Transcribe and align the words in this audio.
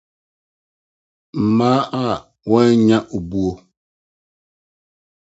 Mmea 1.41 1.77
a 2.01 2.03
Wɔanya 2.49 2.97
Obu 3.15 3.43